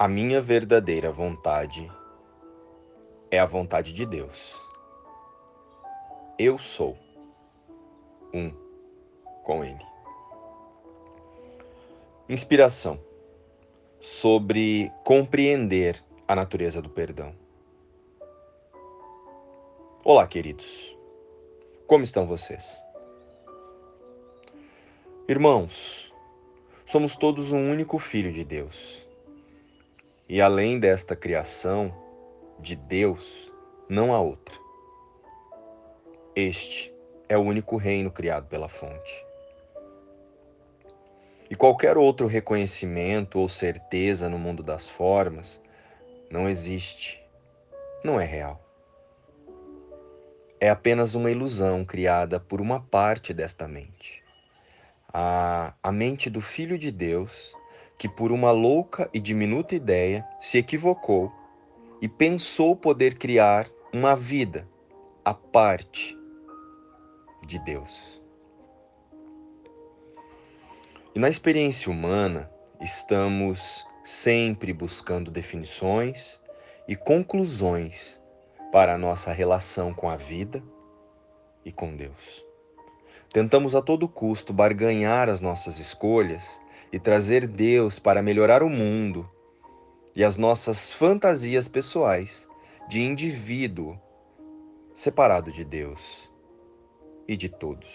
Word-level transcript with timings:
A 0.00 0.08
minha 0.08 0.40
verdadeira 0.40 1.10
vontade 1.10 1.92
é 3.30 3.38
a 3.38 3.44
vontade 3.44 3.92
de 3.92 4.06
Deus. 4.06 4.58
Eu 6.38 6.58
sou 6.58 6.96
um 8.32 8.50
com 9.42 9.62
Ele. 9.62 9.84
Inspiração 12.30 12.98
sobre 14.00 14.90
compreender 15.04 16.02
a 16.26 16.34
natureza 16.34 16.80
do 16.80 16.88
perdão. 16.88 17.34
Olá, 20.02 20.26
queridos. 20.26 20.96
Como 21.86 22.04
estão 22.04 22.26
vocês? 22.26 22.82
Irmãos, 25.28 26.10
somos 26.86 27.16
todos 27.16 27.52
um 27.52 27.70
único 27.70 27.98
filho 27.98 28.32
de 28.32 28.44
Deus. 28.44 29.09
E 30.32 30.40
além 30.40 30.78
desta 30.78 31.16
criação 31.16 31.92
de 32.60 32.76
Deus, 32.76 33.52
não 33.88 34.14
há 34.14 34.20
outra. 34.20 34.54
Este 36.36 36.94
é 37.28 37.36
o 37.36 37.40
único 37.40 37.76
reino 37.76 38.12
criado 38.12 38.46
pela 38.46 38.68
fonte. 38.68 39.26
E 41.50 41.56
qualquer 41.56 41.98
outro 41.98 42.28
reconhecimento 42.28 43.40
ou 43.40 43.48
certeza 43.48 44.28
no 44.28 44.38
mundo 44.38 44.62
das 44.62 44.88
formas 44.88 45.60
não 46.30 46.48
existe, 46.48 47.20
não 48.04 48.20
é 48.20 48.24
real. 48.24 48.64
É 50.60 50.70
apenas 50.70 51.16
uma 51.16 51.32
ilusão 51.32 51.84
criada 51.84 52.38
por 52.38 52.60
uma 52.60 52.80
parte 52.80 53.34
desta 53.34 53.66
mente. 53.66 54.22
A, 55.12 55.74
a 55.82 55.90
mente 55.90 56.30
do 56.30 56.40
Filho 56.40 56.78
de 56.78 56.92
Deus, 56.92 57.52
que 58.00 58.08
por 58.08 58.32
uma 58.32 58.50
louca 58.50 59.10
e 59.12 59.20
diminuta 59.20 59.74
ideia 59.74 60.26
se 60.40 60.56
equivocou 60.56 61.30
e 62.00 62.08
pensou 62.08 62.74
poder 62.74 63.18
criar 63.18 63.68
uma 63.92 64.16
vida 64.16 64.66
à 65.22 65.34
parte 65.34 66.16
de 67.46 67.58
Deus. 67.58 68.22
E 71.14 71.18
na 71.18 71.28
experiência 71.28 71.92
humana, 71.92 72.50
estamos 72.80 73.84
sempre 74.02 74.72
buscando 74.72 75.30
definições 75.30 76.40
e 76.88 76.96
conclusões 76.96 78.18
para 78.72 78.94
a 78.94 78.98
nossa 78.98 79.30
relação 79.30 79.92
com 79.92 80.08
a 80.08 80.16
vida 80.16 80.64
e 81.66 81.70
com 81.70 81.94
Deus. 81.94 82.46
Tentamos 83.30 83.76
a 83.76 83.82
todo 83.82 84.08
custo 84.08 84.54
barganhar 84.54 85.28
as 85.28 85.42
nossas 85.42 85.78
escolhas 85.78 86.58
e 86.92 86.98
trazer 86.98 87.46
Deus 87.46 87.98
para 87.98 88.22
melhorar 88.22 88.62
o 88.62 88.68
mundo 88.68 89.28
e 90.14 90.24
as 90.24 90.36
nossas 90.36 90.90
fantasias 90.92 91.68
pessoais 91.68 92.48
de 92.88 93.00
indivíduo 93.00 93.98
separado 94.94 95.52
de 95.52 95.64
Deus 95.64 96.28
e 97.28 97.36
de 97.36 97.48
todos. 97.48 97.90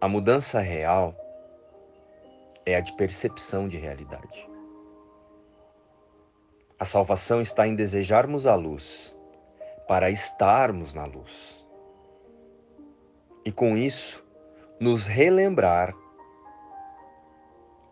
A 0.00 0.08
mudança 0.08 0.60
real 0.60 1.16
é 2.64 2.76
a 2.76 2.80
de 2.80 2.92
percepção 2.92 3.68
de 3.68 3.76
realidade. 3.76 4.48
A 6.78 6.84
salvação 6.84 7.40
está 7.40 7.66
em 7.66 7.74
desejarmos 7.74 8.46
a 8.46 8.54
luz, 8.54 9.16
para 9.86 10.10
estarmos 10.10 10.94
na 10.94 11.04
luz. 11.04 11.64
E 13.44 13.52
com 13.52 13.76
isso, 13.76 14.21
nos 14.82 15.06
relembrar 15.06 15.94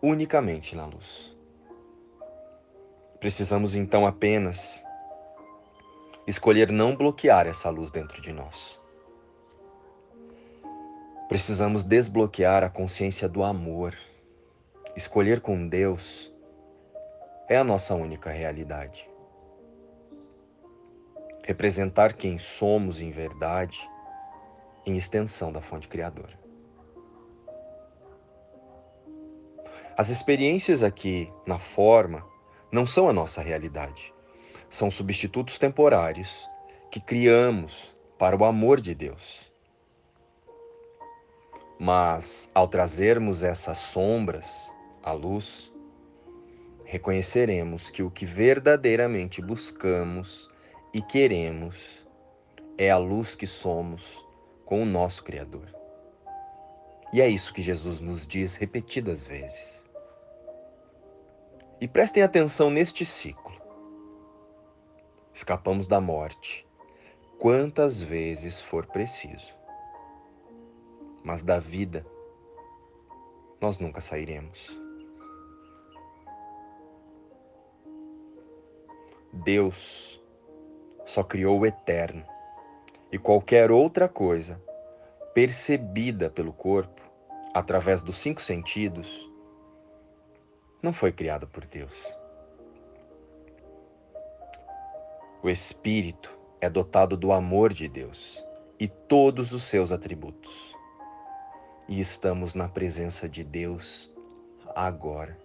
unicamente 0.02 0.74
na 0.74 0.86
luz. 0.86 1.38
Precisamos 3.20 3.76
então 3.76 4.04
apenas 4.04 4.84
escolher 6.26 6.72
não 6.72 6.96
bloquear 6.96 7.46
essa 7.46 7.70
luz 7.70 7.92
dentro 7.92 8.20
de 8.20 8.32
nós. 8.32 8.80
Precisamos 11.28 11.84
desbloquear 11.84 12.64
a 12.64 12.68
consciência 12.68 13.28
do 13.28 13.44
amor. 13.44 13.94
Escolher 14.96 15.40
com 15.40 15.68
Deus 15.68 16.34
é 17.48 17.56
a 17.56 17.62
nossa 17.62 17.94
única 17.94 18.30
realidade. 18.30 19.08
Representar 21.44 22.14
quem 22.14 22.36
somos 22.36 23.00
em 23.00 23.12
verdade 23.12 23.88
em 24.84 24.96
extensão 24.96 25.52
da 25.52 25.60
fonte 25.60 25.86
criadora. 25.86 26.39
As 30.00 30.08
experiências 30.08 30.82
aqui 30.82 31.30
na 31.44 31.58
forma 31.58 32.26
não 32.72 32.86
são 32.86 33.06
a 33.06 33.12
nossa 33.12 33.42
realidade. 33.42 34.14
São 34.66 34.90
substitutos 34.90 35.58
temporários 35.58 36.48
que 36.90 36.98
criamos 36.98 37.94
para 38.18 38.34
o 38.34 38.46
amor 38.46 38.80
de 38.80 38.94
Deus. 38.94 39.52
Mas 41.78 42.50
ao 42.54 42.66
trazermos 42.66 43.42
essas 43.42 43.76
sombras 43.76 44.72
à 45.02 45.12
luz, 45.12 45.70
reconheceremos 46.86 47.90
que 47.90 48.02
o 48.02 48.10
que 48.10 48.24
verdadeiramente 48.24 49.42
buscamos 49.42 50.48
e 50.94 51.02
queremos 51.02 52.08
é 52.78 52.90
a 52.90 52.96
luz 52.96 53.36
que 53.36 53.46
somos 53.46 54.26
com 54.64 54.82
o 54.82 54.86
nosso 54.86 55.22
Criador. 55.22 55.68
E 57.12 57.20
é 57.20 57.28
isso 57.28 57.52
que 57.52 57.60
Jesus 57.60 58.00
nos 58.00 58.26
diz 58.26 58.54
repetidas 58.54 59.26
vezes. 59.26 59.89
E 61.80 61.88
prestem 61.88 62.22
atenção 62.22 62.70
neste 62.70 63.04
ciclo. 63.04 63.58
Escapamos 65.32 65.86
da 65.86 66.00
morte 66.00 66.66
quantas 67.38 68.02
vezes 68.02 68.60
for 68.60 68.86
preciso 68.86 69.60
mas 71.22 71.42
da 71.42 71.58
vida 71.58 72.04
nós 73.60 73.78
nunca 73.78 74.00
sairemos. 74.00 74.70
Deus 79.32 80.20
só 81.04 81.22
criou 81.22 81.60
o 81.60 81.66
eterno 81.66 82.24
e 83.12 83.18
qualquer 83.18 83.70
outra 83.70 84.08
coisa 84.08 84.60
percebida 85.34 86.30
pelo 86.30 86.52
corpo 86.52 87.00
através 87.54 88.02
dos 88.02 88.16
cinco 88.16 88.40
sentidos 88.40 89.29
não 90.82 90.92
foi 90.92 91.12
criada 91.12 91.46
por 91.46 91.64
Deus. 91.66 91.92
O 95.42 95.48
espírito 95.48 96.36
é 96.60 96.68
dotado 96.68 97.16
do 97.16 97.32
amor 97.32 97.72
de 97.72 97.88
Deus 97.88 98.44
e 98.78 98.86
todos 98.86 99.52
os 99.52 99.62
seus 99.62 99.92
atributos 99.92 100.70
e 101.90 101.98
estamos 101.98 102.54
na 102.54 102.68
presença 102.68 103.28
de 103.28 103.42
Deus 103.42 104.08
agora. 104.76 105.36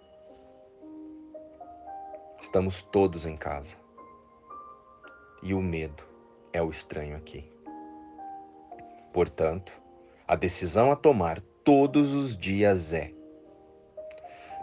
Estamos 2.40 2.84
todos 2.84 3.26
em 3.26 3.36
casa 3.36 3.76
e 5.42 5.52
o 5.52 5.60
medo 5.60 6.04
é 6.52 6.62
o 6.62 6.70
estranho 6.70 7.16
aqui. 7.16 7.50
Portanto, 9.12 9.72
a 10.28 10.36
decisão 10.36 10.92
a 10.92 10.96
tomar 10.96 11.40
todos 11.64 12.14
os 12.14 12.36
dias 12.36 12.92
é 12.92 13.12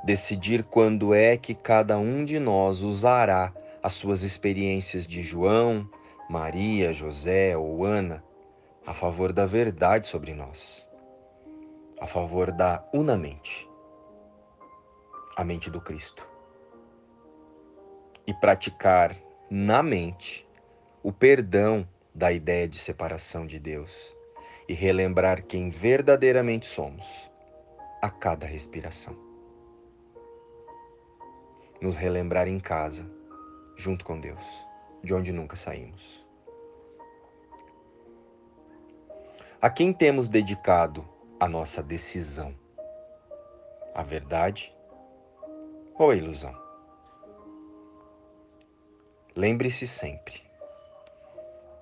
decidir 0.04 0.64
quando 0.64 1.14
é 1.14 1.38
que 1.38 1.54
cada 1.54 1.98
um 1.98 2.26
de 2.26 2.40
nós 2.40 2.82
usará 2.82 3.54
as 3.82 3.94
suas 3.94 4.24
experiências 4.24 5.08
de 5.08 5.22
João, 5.22 5.90
Maria, 6.30 6.94
José 6.94 7.56
ou 7.58 7.84
Ana 7.84 8.24
a 8.86 8.94
favor 8.94 9.32
da 9.32 9.46
verdade 9.46 10.08
sobre 10.08 10.34
nós 10.34 10.92
a 12.04 12.08
favor 12.08 12.52
da 12.52 12.86
unamente, 12.94 13.66
a 15.38 15.44
mente 15.46 15.70
do 15.70 15.80
Cristo. 15.80 16.28
E 18.28 18.34
praticar 18.34 19.16
na 19.50 19.82
mente 19.82 20.46
o 21.02 21.14
perdão 21.14 21.88
da 22.14 22.30
ideia 22.30 22.68
de 22.68 22.78
separação 22.78 23.48
de 23.48 23.58
Deus 23.58 24.14
e 24.68 24.74
relembrar 24.74 25.46
quem 25.46 25.70
verdadeiramente 25.70 26.68
somos 26.68 27.06
a 28.02 28.10
cada 28.10 28.46
respiração. 28.46 29.33
Nos 31.84 31.98
relembrar 31.98 32.48
em 32.48 32.62
casa, 32.62 33.06
junto 33.76 34.06
com 34.06 34.18
Deus, 34.18 34.46
de 35.04 35.14
onde 35.14 35.34
nunca 35.34 35.58
saímos. 35.58 36.26
A 39.62 39.70
quem 39.70 39.92
temos 39.92 40.30
dedicado 40.30 41.06
a 41.38 41.50
nossa 41.50 41.84
decisão. 41.84 42.56
A 43.94 44.02
verdade 44.02 44.74
ou 46.00 46.12
a 46.12 46.16
ilusão? 46.16 46.56
Lembre-se 49.36 49.86
sempre: 49.86 50.42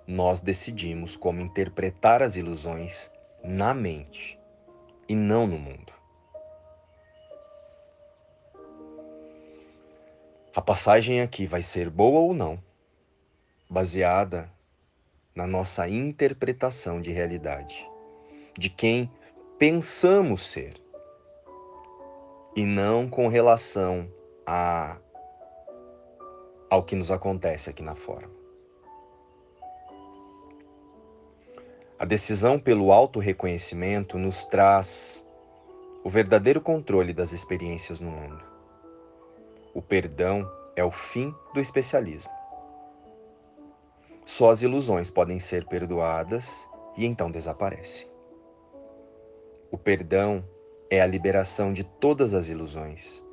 nós 0.08 0.42
decidimos 0.42 1.16
como 1.16 1.42
interpretar 1.42 2.24
as 2.24 2.36
ilusões 2.36 3.12
na 3.44 3.72
mente 3.72 4.40
e 5.08 5.14
não 5.14 5.46
no 5.46 5.60
mundo. 5.60 5.91
A 10.54 10.62
passagem 10.62 11.22
aqui 11.22 11.48
vai 11.48 11.62
ser 11.62 11.90
boa 11.90 12.20
ou 12.20 12.34
não, 12.34 12.62
baseada 13.70 14.52
na 15.34 15.48
nossa 15.48 15.88
interpretação 15.88 17.00
de 17.00 17.10
realidade, 17.10 17.90
de 18.58 18.70
quem 18.70 19.10
pensamos 19.58 20.46
ser, 20.46 20.74
e 22.54 22.66
não 22.66 23.10
com 23.10 23.30
relação 23.30 24.12
a 24.46 24.98
ao 26.70 26.84
que 26.84 26.98
nos 26.98 27.12
acontece 27.12 27.70
aqui 27.70 27.82
na 27.82 27.96
forma. 27.96 28.34
A 31.98 32.04
decisão 32.04 32.60
pelo 32.60 32.92
auto-reconhecimento 32.92 34.18
nos 34.18 34.44
traz 34.46 35.26
o 36.04 36.10
verdadeiro 36.10 36.60
controle 36.60 37.14
das 37.14 37.32
experiências 37.32 38.02
no 38.02 38.12
mundo. 38.12 38.52
O 39.74 39.82
perdão 39.82 40.52
é 40.76 40.84
o 40.84 40.92
fim 40.92 41.34
do 41.54 41.60
especialismo. 41.60 42.32
Só 44.26 44.50
as 44.50 44.62
ilusões 44.62 45.10
podem 45.10 45.40
ser 45.40 45.66
perdoadas 45.66 46.70
e 46.98 47.06
então 47.06 47.32
desaparecem. 47.32 48.08
O 49.72 49.78
perdão 49.78 50.44
é 50.90 51.02
a 51.02 51.06
liberação 51.06 51.72
de 51.72 51.84
todas 51.84 52.34
as 52.34 52.50
ilusões. 52.50 53.24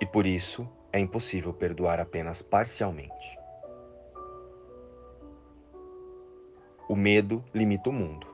E 0.00 0.06
por 0.06 0.26
isso 0.26 0.68
é 0.92 0.98
impossível 1.00 1.52
perdoar 1.52 1.98
apenas 1.98 2.40
parcialmente. 2.40 3.38
O 6.88 6.96
medo 6.96 7.44
limita 7.52 7.90
o 7.90 7.92
mundo. 7.92 8.26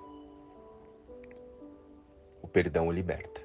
O 2.43 2.46
perdão 2.46 2.88
o 2.88 2.93
liberta. 2.93 3.44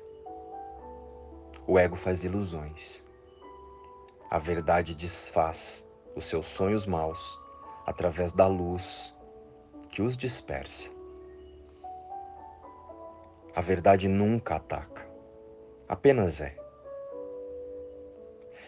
O 1.67 1.77
ego 1.77 1.95
faz 1.95 2.23
ilusões. 2.23 3.05
A 4.29 4.39
verdade 4.39 4.95
desfaz 4.95 5.85
os 6.15 6.25
seus 6.25 6.47
sonhos 6.47 6.85
maus 6.85 7.39
através 7.85 8.31
da 8.33 8.47
luz 8.47 9.15
que 9.89 10.01
os 10.01 10.15
dispersa. 10.15 10.89
A 13.55 13.61
verdade 13.61 14.07
nunca 14.07 14.55
ataca, 14.55 15.07
apenas 15.87 16.39
é 16.39 16.59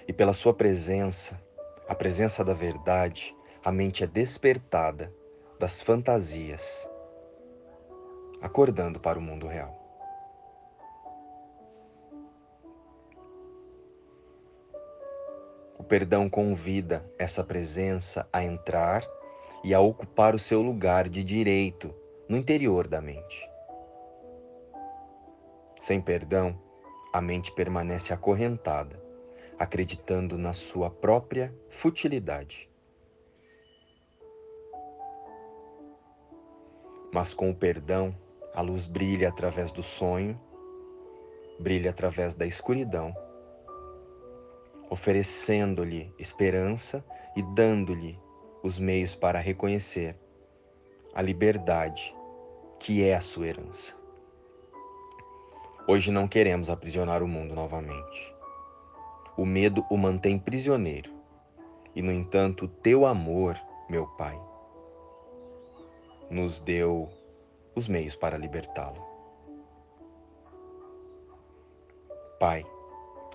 e 0.08 0.14
pela 0.14 0.34
sua 0.34 0.54
presença, 0.54 1.42
a 1.88 1.96
presença 1.96 2.44
da 2.44 2.54
verdade, 2.54 3.36
a 3.64 3.72
mente 3.72 4.04
é 4.04 4.08
despertada 4.08 5.14
das 5.60 5.82
fantasias, 5.82 6.90
acordando 8.42 9.00
para 9.00 9.20
o 9.20 9.22
mundo 9.22 9.48
real. 9.48 9.81
Perdão 15.92 16.30
convida 16.30 17.04
essa 17.20 17.44
presença 17.44 18.26
a 18.32 18.42
entrar 18.42 19.06
e 19.62 19.74
a 19.74 19.82
ocupar 19.82 20.34
o 20.34 20.40
seu 20.40 20.62
lugar 20.62 21.10
de 21.10 21.22
direito 21.22 21.94
no 22.30 22.38
interior 22.38 22.88
da 22.88 23.02
mente. 23.02 23.50
Sem 25.82 26.00
perdão, 26.00 26.58
a 27.12 27.20
mente 27.20 27.52
permanece 27.52 28.14
acorrentada 28.14 29.04
acreditando 29.60 30.38
na 30.38 30.54
sua 30.54 30.90
própria 30.90 31.54
futilidade. 31.70 32.70
Mas 37.14 37.34
com 37.34 37.50
o 37.50 37.56
perdão, 37.56 38.16
a 38.56 38.62
luz 38.62 38.88
brilha 38.88 39.28
através 39.28 39.74
do 39.74 39.84
sonho, 39.84 40.40
brilha 41.60 41.90
através 41.90 42.34
da 42.34 42.46
escuridão, 42.46 43.14
oferecendo-lhe 44.92 46.14
esperança 46.20 47.04
e 47.34 47.42
dando-lhe 47.42 48.20
os 48.62 48.78
meios 48.78 49.16
para 49.16 49.40
reconhecer 49.40 50.18
a 51.16 51.22
liberdade 51.22 52.14
que 52.78 53.02
é 53.02 53.16
a 53.16 53.22
sua 53.22 53.48
herança. 53.48 53.96
Hoje 55.88 56.12
não 56.12 56.28
queremos 56.28 56.70
aprisionar 56.70 57.24
o 57.24 57.28
mundo 57.28 57.56
novamente. 57.56 58.36
O 59.38 59.46
medo 59.46 59.86
o 59.90 59.96
mantém 59.96 60.38
prisioneiro. 60.38 61.10
E, 61.96 62.02
no 62.02 62.12
entanto, 62.12 62.68
teu 62.68 63.06
amor, 63.06 63.60
meu 63.90 64.06
Pai, 64.08 64.38
nos 66.30 66.60
deu 66.60 67.10
os 67.74 67.88
meios 67.88 68.16
para 68.16 68.38
libertá-lo. 68.38 69.02
Pai, 72.40 72.66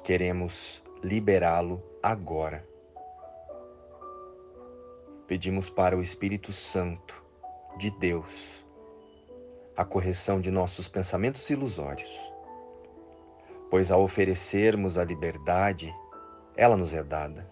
queremos 0.04 0.82
liberá-lo 1.02 1.82
agora. 2.02 2.66
Pedimos 5.26 5.68
para 5.68 5.96
o 5.96 6.02
Espírito 6.02 6.52
Santo 6.52 7.22
de 7.78 7.90
Deus 7.90 8.64
a 9.76 9.84
correção 9.84 10.40
de 10.40 10.50
nossos 10.50 10.88
pensamentos 10.88 11.48
ilusórios 11.50 12.36
pois 13.70 13.90
ao 13.90 14.02
oferecermos 14.02 14.96
a 14.96 15.04
liberdade, 15.04 15.94
ela 16.56 16.76
nos 16.76 16.94
é 16.94 17.02
dada. 17.02 17.50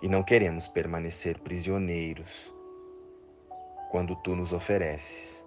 E 0.00 0.08
não 0.08 0.22
queremos 0.22 0.68
permanecer 0.68 1.38
prisioneiros 1.40 2.52
quando 3.90 4.16
tu 4.16 4.34
nos 4.34 4.52
ofereces 4.52 5.46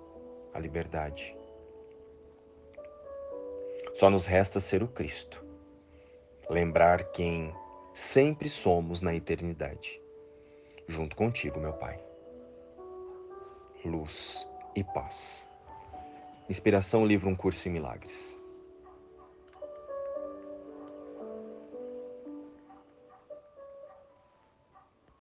a 0.53 0.59
liberdade. 0.59 1.36
Só 4.01 4.09
nos 4.09 4.25
resta 4.25 4.59
ser 4.59 4.81
o 4.81 4.88
Cristo, 4.88 5.45
lembrar 6.50 7.12
quem 7.12 7.53
sempre 7.94 8.50
somos 8.50 9.00
na 9.00 9.13
eternidade, 9.13 10.01
junto 10.88 11.15
contigo, 11.15 11.59
meu 11.59 11.74
Pai. 11.74 12.03
Luz 13.86 14.50
e 14.75 14.83
paz. 14.83 15.48
Inspiração 16.50 17.06
Livro 17.06 17.30
Um 17.30 17.36
Curso 17.36 17.69
em 17.69 17.74
Milagres. 17.74 18.40